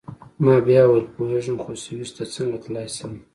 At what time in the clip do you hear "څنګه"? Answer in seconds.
2.35-2.57